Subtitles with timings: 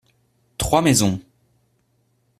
[0.57, 1.21] Trois maisons.